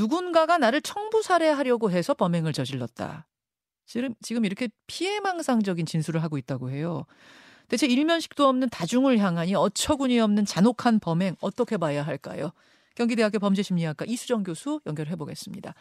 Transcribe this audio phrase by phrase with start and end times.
[0.00, 3.26] 누군가가 나를 청부 살해하려고 해서 범행을 저질렀다.
[3.84, 7.04] 지금 지금 이렇게 피해망상적인 진술을 하고 있다고 해요.
[7.68, 12.50] 대체 일면식도 없는 다중을 향하니 어처구니 없는 잔혹한 범행 어떻게 봐야 할까요?
[12.94, 15.74] 경기대학교 범죄심리학과 이수정 교수 연결해 보겠습니다.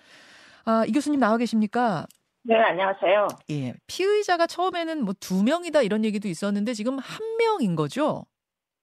[0.65, 2.05] 아, 이 교수님 나와 계십니까?
[2.43, 3.27] 네, 안녕하세요.
[3.51, 3.73] 예.
[3.87, 8.25] 피의자가 처음에는 뭐 두 명이다 이런 얘기도 있었는데 지금 한 명인 거죠?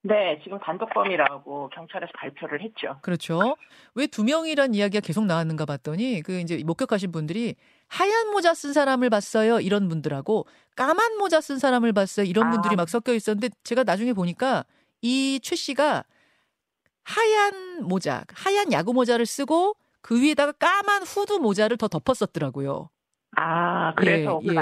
[0.08, 2.98] 네, 지금 단독범이라고 경찰에서 발표를 했죠.
[3.02, 3.56] 그렇죠.
[3.94, 7.56] 왜 두 명이란 이야기가 계속 나왔는가 봤더니 그 이제 목격하신 분들이
[7.88, 9.58] 하얀 모자 쓴 사람을 봤어요.
[9.60, 12.24] 이런 분들하고 까만 모자 쓴 사람을 봤어요.
[12.26, 12.76] 이런 분들이 아.
[12.76, 14.64] 막 섞여 있었는데 제가 나중에 보니까
[15.02, 16.04] 이 최 씨가
[17.04, 22.90] 하얀 모자, 하얀 야구 모자를 쓰고 그 위에다가 까만 후드 모자를 더 덮었었더라고요.
[23.36, 24.54] 아, 그래서 예,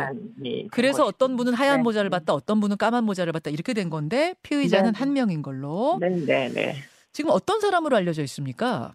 [0.44, 0.66] 예.
[0.70, 1.04] 그래서.
[1.04, 1.82] 어떤 분은 하얀 네.
[1.82, 4.98] 모자를 봤다, 어떤 분은 까만 모자를 봤다 이렇게 된 건데 피의자는 네.
[4.98, 5.98] 한 명인 걸로.
[6.00, 6.74] 네, 네, 네.
[7.12, 8.94] 지금 어떤 사람으로 알려져 있습니까?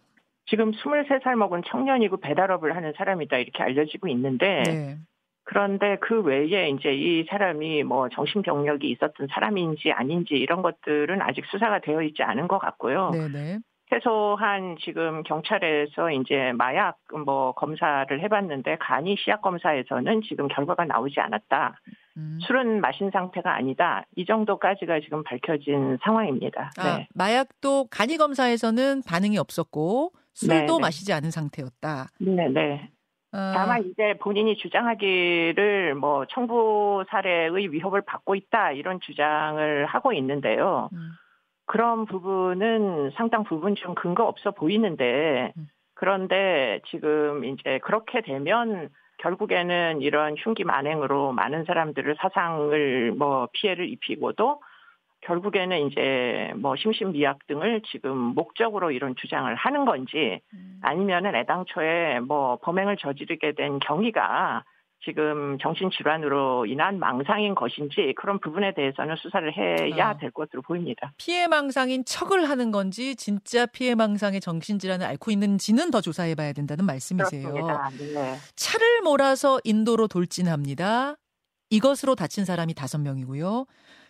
[0.49, 4.97] 지금 23살 먹은 청년이고 배달업을 하는 사람이다 이렇게 알려지고 있는데 네.
[5.43, 11.45] 그런데 그 외에 이제 이 사람이 뭐 정신 병력이 있었던 사람인지 아닌지 이런 것들은 아직
[11.45, 13.11] 수사가 되어 있지 않은 것 같고요.
[13.11, 13.59] 네네.
[13.89, 21.79] 최소한 지금 경찰에서 이제 마약 뭐 검사를 해봤는데 간이 시약 검사에서는 지금 결과가 나오지 않았다.
[22.17, 22.39] 음.
[22.41, 24.03] 술은 마신 상태가 아니다.
[24.15, 26.71] 이 정도까지가 지금 밝혀진 상황입니다.
[26.77, 27.07] 아, 네.
[27.15, 30.79] 마약도 간이 검사에서는 반응이 없었고 술도 네, 네.
[30.79, 32.07] 마시지 않은 상태였다.
[32.19, 32.89] 네, 네.
[33.31, 40.89] 아, 다만 이제 본인이 주장하기를 뭐 청부 살해의 위협을 받고 있다 이런 주장을 하고 있는데요.
[40.93, 41.11] 음,
[41.69, 45.67] 그런 부분은 상당 부분 좀 근거 없어 보이는데 음.
[45.93, 48.89] 그런데 지금 이제 그렇게 되면
[49.19, 54.61] 결국에는 이런 흉기 만행으로 많은 사람들을 사상을 뭐 피해를 입히고도
[55.21, 60.79] 결국에는 이제 뭐 심신미약 등을 지금 목적으로 이런 주장을 하는 건지 음.
[60.81, 64.63] 아니면은 애당초에 뭐 범행을 저지르게 된 경위가
[65.05, 70.17] 지금 정신질환으로 인한 망상인 것인지 그런 부분에 대해서는 수사를 해야 아.
[70.17, 71.13] 될 것으로 보입니다.
[71.17, 77.51] 피해망상인 척을 하는 건지 진짜 피해망상의 정신질환을 앓고 있는지는 더 조사해봐야 된다는 말씀이세요.
[77.51, 77.89] 그렇습니다.
[77.97, 78.37] 네.
[78.55, 81.15] 차를 몰아서 인도로 돌진합니다.
[81.69, 83.65] 이것으로 다친 사람이 다섯 명이고요.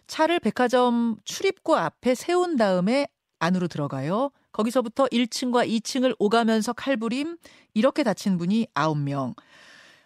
[0.07, 3.07] 차를 백화점 출입구 앞에 세운 다음에
[3.39, 4.31] 안으로 들어가요.
[4.51, 7.37] 거기서부터 1층과 2층을 오가면서 칼부림
[7.73, 9.35] 이렇게 다친 분이 아홉 명.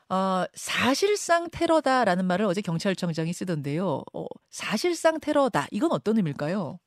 [0.09, 4.03] 어, 사실상 테러다라는 말을 어제 경찰청장이 쓰던데요.
[4.13, 5.67] 어, 사실상 테러다.
[5.71, 6.79] 이건 어떤 의미일까요?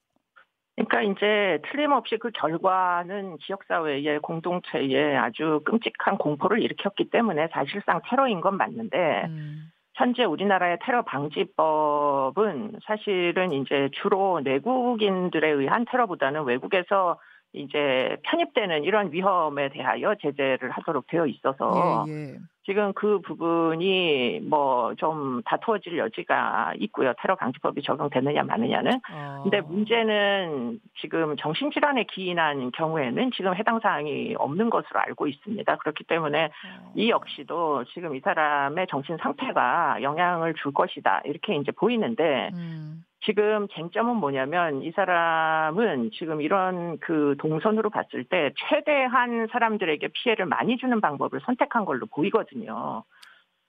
[0.77, 8.59] 그러니까 이제 틀림없이 그 결과는 지역사회의 공동체에 아주 끔찍한 공포를 일으켰기 때문에 사실상 테러인 건
[8.59, 17.19] 맞는데 음, 현재 우리나라의 테러 방지법은 사실은 이제 주로 내국인들에 의한 테러보다는 외국에서
[17.56, 22.37] 이제 편입되는 이런 위험에 대하여 제재를 하도록 되어 있어서 예, 예.
[22.65, 27.12] 지금 그 부분이 뭐 좀 다투어질 여지가 있고요.
[27.21, 28.93] 테러 방지법이 적용되느냐 마느냐는.
[29.11, 35.77] 어, 근데 문제는 지금 정신질환에 기인한 경우에는 지금 해당 사항이 없는 것으로 알고 있습니다.
[35.77, 41.23] 그렇기 때문에 어, 이 역시도 지금 이 사람의 정신 상태가 영향을 줄 것이다.
[41.25, 42.96] 이렇게 이제 보이는데 음,
[43.26, 50.76] 지금 쟁점은 뭐냐면 이 사람은 지금 이런 그 동선으로 봤을 때 최대한 사람들에게 피해를 많이
[50.76, 53.03] 주는 방법을 선택한 걸로 보이거든요.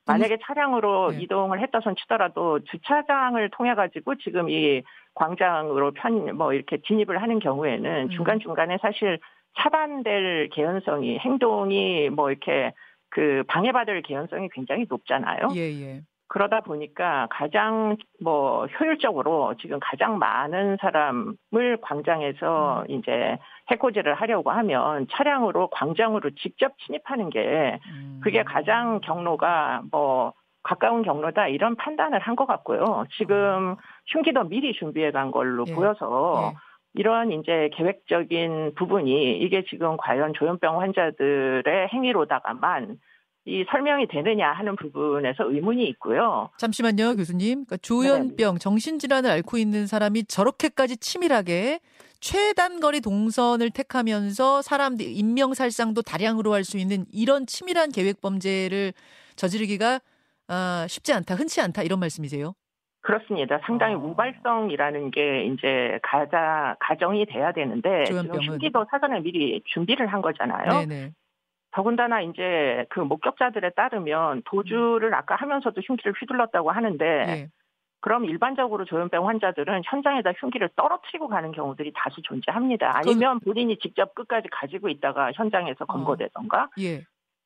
[0.06, 1.22] 만약에 차량으로 네.
[1.22, 4.82] 이동을 했다 손 치더라도 주차장을 통해 가지고 지금 이
[5.14, 8.08] 광장으로 편 뭐 이렇게 진입을 하는 경우에는 음.
[8.10, 9.18] 중간 중간에 사실
[9.58, 12.72] 차단될 개연성이 행동이 뭐 이렇게
[13.10, 15.48] 그 방해받을 개연성이 굉장히 높잖아요.
[15.56, 16.02] 예, 예.
[16.28, 23.38] 그러다 보니까 가장 뭐 효율적으로 지금 가장 많은 사람을 광장에서 이제
[23.70, 28.20] 해코지를 하려고 하면 차량으로 광장으로 직접 침입하는 게 음.
[28.22, 33.06] 그게 가장 경로가 뭐 가까운 경로다 이런 판단을 한 것 같고요.
[33.16, 35.74] 지금 흉기도 미리 준비해 간 걸로 예.
[35.74, 36.56] 보여서 예.
[36.94, 42.96] 이런 이제 계획적인 부분이 이게 지금 과연 조현병 환자들의 행위로다가만
[43.48, 46.50] 이 설명이 되느냐 하는 부분에서 의문이 있고요.
[46.58, 47.64] 잠시만요, 교수님.
[47.64, 51.80] 그러니까 조현병, 정신질환을 앓고 있는 사람이 저렇게까지 치밀하게
[52.20, 58.92] 최단거리 동선을 택하면서 사람들 인명살상도 다량으로 할 수 있는 이런 치밀한 계획 범죄를
[59.36, 60.00] 저지르기가
[60.48, 62.52] 아, 쉽지 않다, 흔치 않다 이런 말씀이세요?
[63.00, 63.58] 그렇습니다.
[63.64, 63.98] 상당히 어.
[63.98, 68.46] 우발성이라는 게 이제 가자 가정이 돼야 되는데 지금 조현병은.
[68.46, 70.86] 흉기도 사전에 미리 준비를 한 거잖아요.
[70.86, 71.12] 네네.
[71.78, 77.48] 더군다나 이제 그 목격자들에 따르면 도주를 아까 하면서도 흉기를 휘둘렀다고 하는데 예.
[78.00, 82.96] 그럼 일반적으로 조현병 환자들은 현장에다 흉기를 떨어뜨리고 가는 경우들이 다수 존재합니다.
[82.96, 86.64] 아니면 본인이 직접 끝까지 가지고 있다가 현장에서 검거되던가.
[86.64, 86.68] 어.
[86.80, 87.04] 예.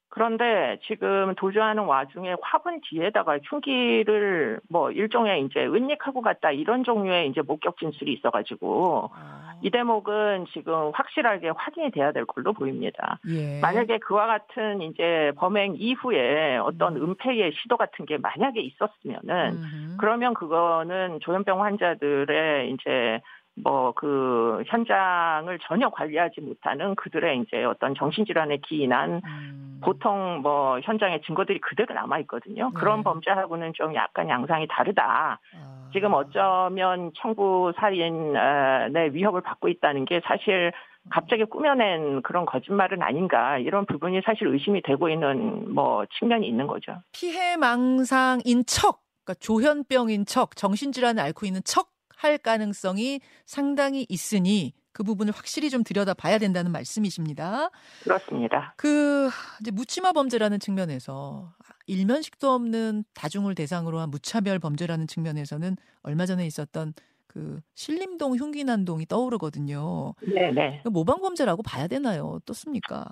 [0.08, 7.42] 그런데 지금 도주하는 와중에 화분 뒤에다가 흉기를 뭐 일종의 이제 은닉하고 갔다 이런 종류의 이제
[7.42, 9.41] 목격 진술이 있어가지고 아.
[9.62, 13.18] 이 대목은 지금 확실하게 확인이 돼야 될 걸로 보입니다.
[13.28, 13.60] 예.
[13.60, 17.02] 만약에 그와 같은 이제 범행 이후에 어떤 음.
[17.02, 19.96] 은폐의 시도 같은 게 만약에 있었으면은 음.
[20.00, 23.20] 그러면 그거는 조현병 환자들의 이제
[23.54, 29.80] 뭐 그 현장을 전혀 관리하지 못하는 그들의 이제 어떤 정신질환에 기인한 음.
[29.82, 32.70] 보통 뭐 현장의 증거들이 그대로 남아 있거든요.
[32.70, 32.74] 네.
[32.74, 35.38] 그런 범죄하고는 좀 약간 양상이 다르다.
[35.54, 35.71] 아.
[35.92, 40.72] 지금 어쩌면 청부 살인의 위협을 받고 있다는 게 사실
[41.10, 47.02] 갑자기 꾸며낸 그런 거짓말은 아닌가 이런 부분이 사실 의심이 되고 있는 뭐 측면이 있는 거죠.
[47.12, 51.92] 피해망상인 척, 그러니까 조현병인 척, 정신질환을 앓고 있는 척
[52.22, 57.70] 할 가능성이 상당히 있으니 그 부분을 확실히 좀 들여다 봐야 된다는 말씀이십니다.
[58.04, 58.74] 그렇습니다.
[58.76, 59.28] 그
[59.60, 61.52] 이제 묻지마 범죄라는 측면에서
[61.86, 66.94] 일면식도 없는 다중을 대상으로 한 무차별 범죄라는 측면에서는 얼마 전에 있었던
[67.26, 70.14] 그 신림동 흉기난동이 떠오르거든요.
[70.22, 70.82] 네네.
[70.90, 72.24] 모방 범죄라고 봐야 되나요?
[72.26, 73.06] 어떻습니까?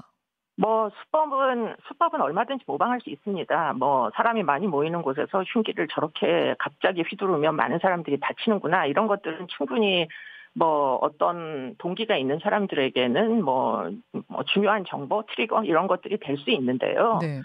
[0.56, 3.72] 뭐 수법은 수법은 얼마든지 모방할 수 있습니다.
[3.74, 10.06] 뭐 사람이 많이 모이는 곳에서 흉기를 저렇게 갑자기 휘두르면 많은 사람들이 다치는구나 이런 것들은 충분히
[10.54, 13.90] 뭐 어떤 동기가 있는 사람들에게는 뭐,
[14.28, 17.18] 뭐 중요한 정보 트리거 이런 것들이 될 수 있는데요.
[17.22, 17.40] 네.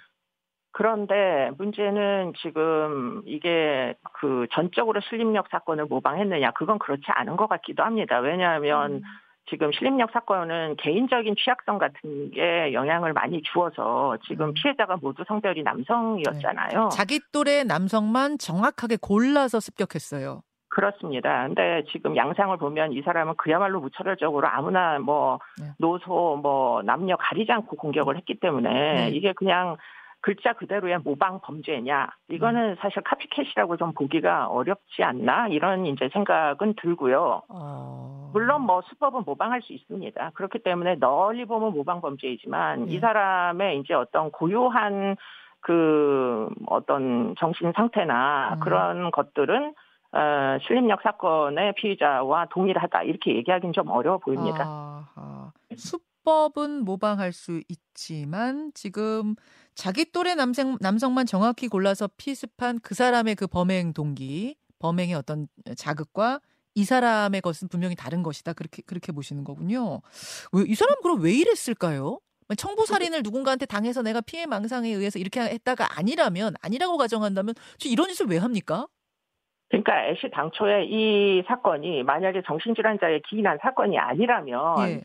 [0.78, 8.20] 그런데 문제는 지금 이게 그 전적으로 슬림력 사건을 모방했느냐 그건 그렇지 않은 것 같기도 합니다.
[8.20, 9.02] 왜냐하면 음.
[9.50, 14.54] 지금 실림력 사건은 개인적인 취약성 같은 게 영향을 많이 주어서 지금 음.
[14.54, 16.84] 피해자가 모두 성별이 남성이었잖아요.
[16.84, 16.90] 네.
[16.92, 20.42] 자기 또래 남성만 정확하게 골라서 습격했어요.
[20.68, 21.48] 그렇습니다.
[21.48, 25.70] 근데 지금 양상을 보면 이 사람은 그야말로 무차별적으로 아무나 뭐 네.
[25.78, 29.10] 노소 뭐 남녀 가리지 않고 공격을 했기 때문에 네.
[29.12, 29.78] 이게 그냥
[30.26, 32.76] 글자 그대로의 모방 범죄냐 이거는 음.
[32.80, 37.44] 사실 카피캣이라고 좀 보기가 어렵지 않나 이런 이제 생각은 들고요.
[37.48, 38.32] 어...
[38.34, 40.32] 물론 뭐 수법은 모방할 수 있습니다.
[40.34, 42.94] 그렇기 때문에 널리 보면 모방 범죄이지만 예.
[42.96, 45.16] 이 사람의 이제 어떤 고요한
[45.60, 48.60] 그 어떤 정신 상태나 음.
[48.62, 49.76] 그런 것들은
[50.12, 54.64] 어, 신림력 사건의 피의자와 동일하다 이렇게 얘기하기는 좀 어려워 보입니다.
[55.16, 59.36] 아, 수법은 모방할 수 있지만 지금
[59.76, 66.40] 자기 또래 남성, 남성만 정확히 골라서 피습한 그 사람의 그 범행 동기, 범행의 어떤 자극과
[66.76, 68.54] 이 사람의 것은 분명히 다른 것이다.
[68.54, 70.02] 그렇게 그렇게 보시는 거군요.
[70.52, 72.20] 왜, 이 사람 그럼 왜 이랬을까요?
[72.58, 77.56] 청부 살인을 누군가한테 당해서 내가 피해 망상에 의해서 이렇게 했다가 아니라면 아니라고 가정한다면
[77.86, 78.88] 이런 짓을 왜 합니까?
[79.70, 85.04] 그러니까 애시 당초에 이 사건이 만약에 정신질환자의 기인한 사건이 아니라면 예.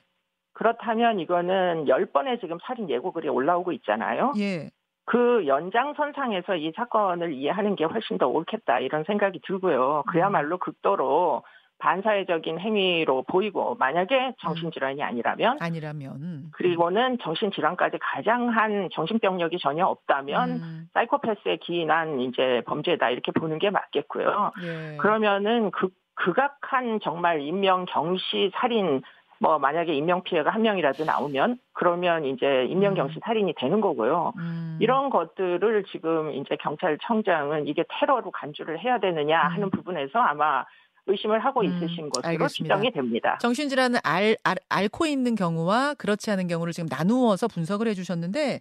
[0.60, 4.34] 그렇다면 이거는 10번의 지금 살인 예고글이 올라오고 있잖아요.
[4.38, 4.68] 예.
[5.06, 10.04] 그 연장선상에서 이 사건을 이해하는 게 훨씬 더 옳겠다 이런 생각이 들고요.
[10.08, 11.44] 그야말로 극도로
[11.78, 20.88] 반사회적인 행위로 보이고 만약에 정신질환이 아니라면 아니라면 그리고는 정신질환까지 가장한 정신병력이 전혀 없다면 음.
[20.92, 24.52] 사이코패스에 기인한 이제 범죄다 이렇게 보는 게 맞겠고요.
[24.62, 24.96] 예.
[24.98, 29.00] 그러면은 극 극악한 정말 인명 경시 살인
[29.40, 33.20] 뭐 만약에 인명 피해가 한 명이라도 나오면 그러면 이제 인명 경시 음.
[33.24, 34.34] 살인이 되는 거고요.
[34.36, 34.78] 음.
[34.80, 39.70] 이런 것들을 지금 이제 경찰청장은 이게 테러로 간주를 해야 되느냐 하는 음.
[39.70, 40.64] 부분에서 아마
[41.06, 42.76] 의심을 하고 음, 있으신 음, 것으로 알겠습니다.
[42.76, 43.38] 추정이 됩니다.
[43.40, 48.60] 정신질환을 알, 알, 앓고 있는 경우와 그렇지 않은 경우를 지금 나누어서 분석을 해주셨는데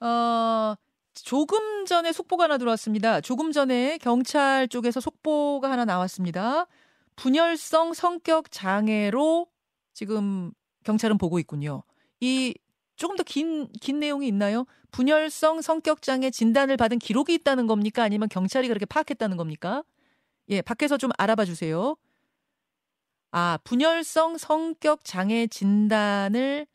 [0.00, 0.74] 어,
[1.14, 3.20] 조금 전에 속보가 하나 들어왔습니다.
[3.20, 6.66] 조금 전에 경찰 쪽에서 속보가 하나 나왔습니다.
[7.14, 9.46] 분열성 성격 장애로
[9.98, 10.52] 지금
[10.84, 11.82] 경찰은 보고 있군요.
[12.20, 12.54] 이
[12.94, 14.64] 조금 더 긴, 긴 내용이 있나요?
[14.92, 18.04] 분열성 성격 장애 진단을 받은 기록이 있다는 겁니까?
[18.04, 19.82] 아니면 경찰이 그렇게 파악했다는 겁니까?
[20.50, 21.96] 예, 밖에서 좀 알아봐 주세요.
[23.32, 26.68] 아, 분열성 성격 장애 진단을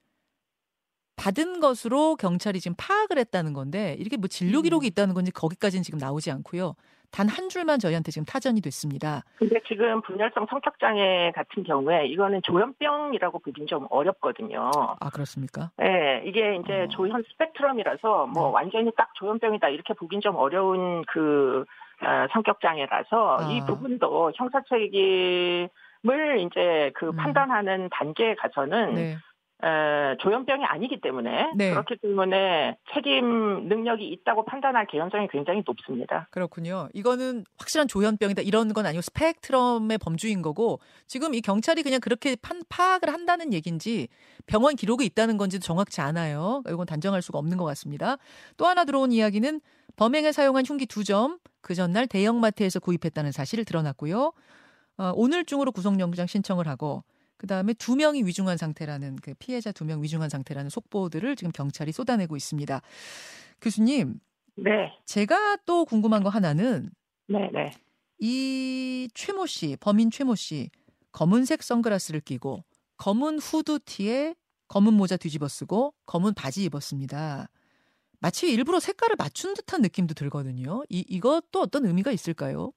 [1.15, 4.89] 받은 것으로 경찰이 지금 파악을 했다는 건데 이렇게 뭐 진료 기록이 음.
[4.89, 6.75] 있다는 건지 거기까지는 지금 나오지 않고요.
[7.11, 9.21] 단 한 줄만 저희한테 지금 타전이 됐습니다.
[9.37, 14.71] 근데 지금 분열성 성격 장애 같은 경우에 이거는 조현병이라고 보긴 좀 어렵거든요.
[14.99, 15.69] 아 그렇습니까?
[15.77, 16.87] 네, 이게 이제 어.
[16.87, 18.53] 조현 스펙트럼이라서 뭐 네.
[18.55, 21.65] 완전히 딱 조현병이다 이렇게 보긴 좀 어려운 그
[22.01, 23.51] 어, 성격 장애라서 아.
[23.51, 25.69] 이 부분도 형사 책임을
[26.39, 27.15] 이제 그 음.
[27.15, 28.93] 판단하는 단계에 가서는.
[28.95, 29.17] 네.
[29.63, 31.69] 에, 조현병이 아니기 때문에 네.
[31.71, 36.27] 그렇기 때문에 책임 능력이 있다고 판단할 개연성이 굉장히 높습니다.
[36.31, 36.89] 그렇군요.
[36.93, 42.61] 이거는 확실한 조현병이다 이런 건 아니고 스펙트럼의 범주인 거고 지금 이 경찰이 그냥 그렇게 판,
[42.67, 44.09] 파악을 한다는 얘기인지
[44.45, 46.61] 병원 기록이 있다는 건지도 정확치 않아요.
[46.67, 48.17] 이건 단정할 수가 없는 것 같습니다.
[48.57, 49.61] 또 하나 들어온 이야기는
[49.95, 54.33] 범행에 사용한 흉기 두 점 그 전날 대형마트에서 구입했다는 사실을 드러났고요.
[54.97, 57.03] 어, 오늘 중으로 구속영장 신청을 하고
[57.37, 61.91] 그 다음에 두 명이 위중한 상태라는 그 피해자 두 명 위중한 상태라는 속보들을 지금 경찰이
[61.91, 62.81] 쏟아내고 있습니다.
[63.61, 64.19] 교수님,
[64.55, 66.89] 네, 제가 또 궁금한 거 하나는
[67.27, 67.71] 네, 네.
[68.19, 70.69] 이 최모 씨, 범인 최모 씨,
[71.11, 72.63] 검은색 선글라스를 끼고
[72.97, 74.35] 검은 후드티에
[74.67, 77.49] 검은 모자 뒤집어 쓰고 검은 바지 입었습니다.
[78.19, 80.83] 마치 일부러 색깔을 맞춘 듯한 느낌도 들거든요.
[80.89, 82.71] 이 이것도 어떤 의미가 있을까요?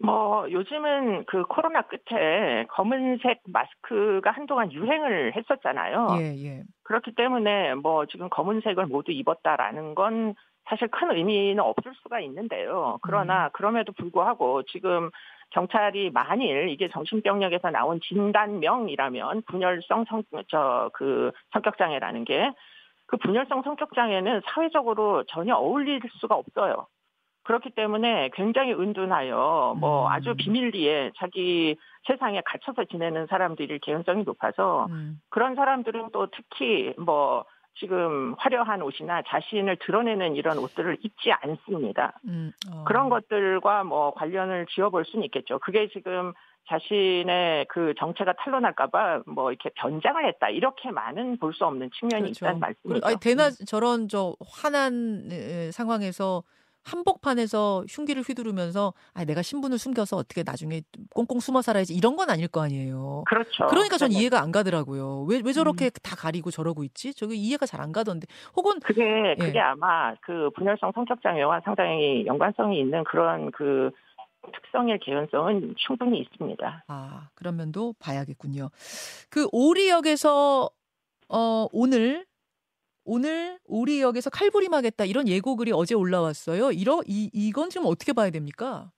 [0.00, 6.08] 뭐 요즘은 그 코로나 끝에 검은색 마스크가 한동안 유행을 했었잖아요.
[6.20, 6.62] 예, 예.
[6.84, 10.34] 그렇기 때문에 뭐 지금 검은색을 모두 입었다라는 건
[10.66, 12.98] 사실 큰 의미는 없을 수가 있는데요.
[13.02, 15.10] 그러나 그럼에도 불구하고 지금
[15.50, 22.52] 경찰이 만일 이게 정신병력에서 나온 진단명이라면 분열성 성, 저, 그 성격 장애라는 게
[23.06, 26.86] 그 분열성 성격 장애는 사회적으로 전혀 어울릴 수가 없어요.
[27.44, 30.12] 그렇기 때문에 굉장히 은둔하여 뭐 음.
[30.12, 37.44] 아주 비밀리에 자기 세상에 갇혀서 지내는 사람들이 개연성이 높아서 음, 그런 사람들은 또 특히 뭐
[37.76, 42.18] 지금 화려한 옷이나 자신을 드러내는 이런 옷들을 입지 않습니다.
[42.26, 42.84] 음, 어.
[42.84, 45.58] 그런 것들과 뭐 관련을 지어볼 수는 있겠죠.
[45.58, 46.32] 그게 지금
[46.68, 52.46] 자신의 그 정체가 탄로날까봐 뭐 이렇게 변장을 했다 이렇게만은 볼 수 없는 측면이 그렇죠.
[52.46, 53.06] 있다는 말씀이죠.
[53.06, 56.42] 아니, 대나 저런 저 화난 에, 상황에서
[56.84, 60.82] 한복판에서 흉기를 휘두르면서 아 내가 신분을 숨겨서 어떻게 나중에
[61.14, 63.24] 꽁꽁 숨어 살아야지 이런 건 아닐 거 아니에요.
[63.26, 63.66] 그렇죠.
[63.68, 64.20] 그러니까 전 네.
[64.20, 65.22] 이해가 안 가더라고요.
[65.28, 67.14] 왜, 왜 저렇게 다 가리고 저러고 있지?
[67.14, 68.26] 저게 이해가 잘 안 가던데.
[68.56, 69.34] 혹은 그게 예.
[69.38, 73.90] 그게 아마 그 분열성 성격 장애와 상당히 연관성이 있는 그런 그
[74.54, 76.84] 특성의 개연성은 충분히 있습니다.
[76.88, 78.70] 아 그런 면도 봐야겠군요.
[79.28, 80.70] 그 오리역에서
[81.28, 82.24] 어 오늘
[83.04, 86.72] 오늘 오리역에서 칼부림하겠다 이런 예고글이 어제 올라왔어요.
[86.72, 88.90] 이러 이 이건 지금 어떻게 봐야 됩니까?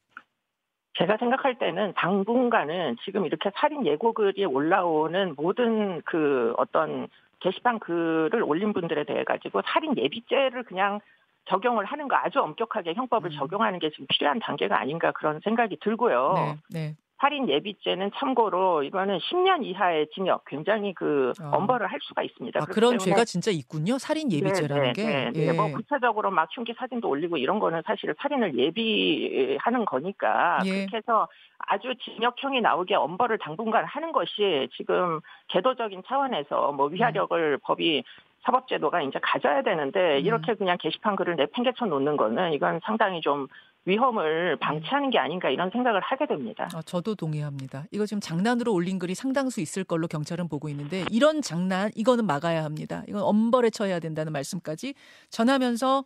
[0.98, 7.08] 제가 생각할 때는 당분간은 지금 이렇게 살인 예고글이 올라오는 모든 그 어떤
[7.40, 11.00] 게시판 글을 올린 분들에 대해 가지고 살인 예비죄를 그냥
[11.48, 13.36] 적용을 하는 거 아주 엄격하게 형법을 음.
[13.38, 16.32] 적용하는 게 지금 필요한 단계가 아닌가 그런 생각이 들고요.
[16.34, 16.96] 네, 네.
[17.18, 21.56] 살인 예비죄는 참고로 이거는 10년 이하의 징역 굉장히 그 어.
[21.56, 22.60] 엄벌을 할 수가 있습니다.
[22.60, 23.96] 아 그런 죄가 진짜 있군요.
[23.98, 25.04] 살인 예비죄라는 네, 게.
[25.04, 25.46] 네, 네.
[25.46, 25.52] 예.
[25.52, 30.70] 뭐 구체적으로 막 흉기 사진도 올리고 이런 거는 사실 살인을 예비하는 거니까 예.
[30.70, 31.26] 그렇게 해서
[31.58, 35.20] 아주 징역형이 나오게 엄벌을 당분간 하는 것이 지금
[35.52, 38.04] 제도적인 차원에서 뭐 위하력을 법이
[38.44, 40.24] 사법제도가 이제 가져야 되는데 음.
[40.24, 43.48] 이렇게 그냥 게시판 글을 내팽개쳐 놓는 거는 이건 상당히 좀
[43.86, 46.68] 위험을 방치하는 게 아닌가 이런 생각을 하게 됩니다.
[46.74, 47.84] 아, 저도 동의합니다.
[47.92, 52.64] 이거 지금 장난으로 올린 글이 상당수 있을 걸로 경찰은 보고 있는데 이런 장난 이거는 막아야
[52.64, 53.04] 합니다.
[53.08, 54.94] 이건 엄벌에 처해야 된다는 말씀까지
[55.30, 56.04] 전하면서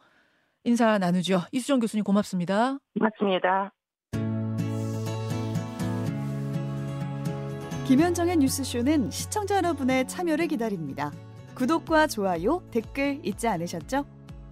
[0.64, 1.40] 인사 나누죠.
[1.52, 2.78] 이수정 교수님 고맙습니다.
[2.94, 3.72] 맞습니다.
[7.86, 11.10] 김현정의 뉴스쇼는 시청자 여러분의 참여를 기다립니다.
[11.56, 14.04] 구독과 좋아요, 댓글 잊지 않으셨죠?